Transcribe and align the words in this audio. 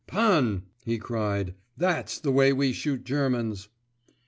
"Pan!" 0.07 0.63
he 0.83 0.97
cried; 0.97 1.53
"that's 1.77 2.17
the 2.19 2.31
way 2.31 2.51
we 2.51 2.73
shoot 2.73 3.03
Germans!" 3.03 3.69